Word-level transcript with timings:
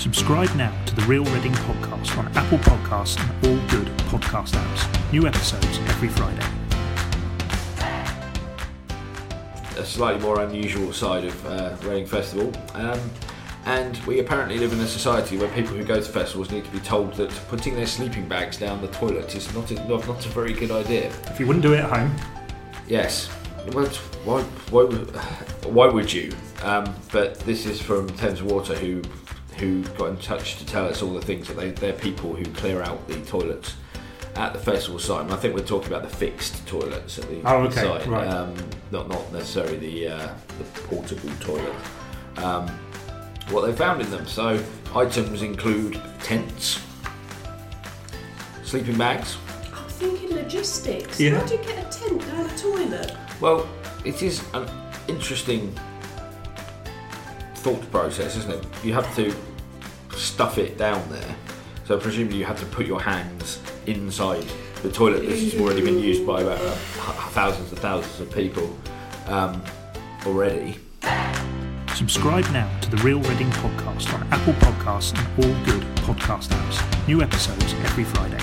Subscribe 0.00 0.54
now 0.56 0.72
to 0.86 0.94
the 0.96 1.02
Real 1.02 1.24
Reading 1.24 1.52
podcast 1.52 2.16
on 2.16 2.26
Apple 2.34 2.56
Podcasts 2.58 3.20
and 3.20 3.46
all 3.46 3.68
good 3.68 3.86
podcast 4.08 4.52
apps. 4.54 5.12
New 5.12 5.26
episodes 5.26 5.78
every 5.90 6.08
Friday. 6.08 6.46
a 9.76 9.84
slightly 9.84 10.20
more 10.22 10.40
unusual 10.40 10.90
side 10.92 11.24
of 11.24 11.46
uh, 11.46 11.76
Reading 11.82 12.06
Festival. 12.06 12.50
Um, 12.74 12.98
and 13.66 13.98
we 14.06 14.20
apparently 14.20 14.56
live 14.58 14.72
in 14.72 14.80
a 14.80 14.86
society 14.86 15.36
where 15.36 15.48
people 15.50 15.76
who 15.76 15.84
go 15.84 15.96
to 16.00 16.02
festivals 16.10 16.50
need 16.50 16.64
to 16.64 16.70
be 16.70 16.80
told 16.80 17.12
that 17.14 17.28
putting 17.48 17.74
their 17.74 17.86
sleeping 17.86 18.26
bags 18.26 18.56
down 18.56 18.80
the 18.80 18.88
toilet 18.88 19.34
is 19.36 19.54
not 19.54 19.70
a, 19.70 19.74
not, 19.86 20.06
not 20.08 20.24
a 20.24 20.28
very 20.30 20.54
good 20.54 20.70
idea. 20.70 21.08
If 21.26 21.38
you 21.38 21.46
wouldn't 21.46 21.62
do 21.62 21.74
it 21.74 21.80
at 21.80 21.90
home, 21.90 22.14
Yes. 22.88 23.28
Well, 23.74 23.86
why, 24.24 24.42
why, 24.70 24.82
would- 24.84 25.16
why 25.66 25.86
would 25.88 26.10
you? 26.12 26.32
Um, 26.62 26.92
but 27.12 27.38
this 27.40 27.66
is 27.66 27.80
from 27.82 28.08
Thames 28.08 28.42
Water, 28.42 28.74
who 28.74 29.02
who 29.60 29.82
got 29.98 30.06
in 30.10 30.16
touch 30.16 30.56
to 30.58 30.66
tell 30.66 30.86
us 30.86 31.02
all 31.02 31.12
the 31.12 31.20
things 31.22 31.46
that 31.48 31.56
they, 31.56 31.70
they're 31.70 31.92
people 31.92 32.34
who 32.34 32.44
clear 32.52 32.82
out 32.82 33.06
the 33.06 33.14
toilets 33.26 33.74
at 34.36 34.52
the 34.52 34.58
festival 34.58 34.98
site. 34.98 35.22
And 35.22 35.32
I 35.32 35.36
think 35.36 35.54
we're 35.54 35.62
talking 35.66 35.88
about 35.88 36.02
the 36.02 36.16
fixed 36.16 36.66
toilets 36.66 37.18
at 37.18 37.28
the 37.28 37.40
Oh, 37.44 37.62
okay, 37.64 37.82
site, 37.82 38.06
right. 38.06 38.26
um, 38.26 38.54
not 38.90 39.08
not 39.08 39.32
necessarily 39.32 39.76
the 39.78 40.08
uh, 40.08 40.34
the 40.58 40.64
portable 40.88 41.30
toilet. 41.40 41.74
Um, 42.38 42.66
what 43.50 43.66
they 43.66 43.72
found 43.72 44.00
in 44.00 44.10
them. 44.10 44.26
So 44.26 44.62
items 44.94 45.42
include 45.42 46.00
tents, 46.22 46.80
sleeping 48.64 48.96
bags, 48.96 49.36
I'm 49.74 49.88
thinking 49.88 50.34
logistics. 50.34 51.20
Yeah. 51.20 51.38
How 51.38 51.46
do 51.46 51.54
you 51.56 51.62
get 51.62 51.78
a 51.94 51.98
tent 51.98 52.20
down 52.26 52.46
a 52.48 52.56
toilet? 52.56 53.16
Well, 53.40 53.68
it 54.04 54.22
is 54.22 54.42
an 54.54 54.68
interesting 55.08 55.74
thought 57.60 57.90
process, 57.90 58.36
isn't 58.36 58.52
it? 58.52 58.66
You 58.82 58.94
have 58.94 59.14
to 59.16 59.34
stuff 60.16 60.58
it 60.58 60.78
down 60.78 61.06
there. 61.10 61.36
So 61.84 61.98
presumably 61.98 62.38
you 62.38 62.44
have 62.44 62.58
to 62.60 62.66
put 62.66 62.86
your 62.86 63.00
hands 63.00 63.60
inside 63.86 64.46
the 64.82 64.90
toilet 64.90 65.26
that's 65.26 65.54
already 65.60 65.82
been 65.82 65.98
used 65.98 66.26
by 66.26 66.40
about 66.40 66.60
uh, 66.60 66.72
thousands 67.32 67.70
and 67.70 67.78
thousands 67.78 68.20
of 68.20 68.34
people 68.34 68.74
um, 69.26 69.62
already. 70.24 70.78
subscribe 71.94 72.44
now 72.50 72.68
to 72.80 72.90
the 72.90 72.96
Real 72.98 73.20
Reading 73.20 73.50
podcast 73.50 74.14
on 74.14 74.26
Apple 74.32 74.54
Podcasts 74.54 75.12
and 75.18 75.44
all 75.44 75.64
good 75.64 75.82
podcast 75.96 76.48
apps. 76.48 77.08
New 77.08 77.20
episodes 77.20 77.74
every 77.84 78.04
Friday. 78.04 78.39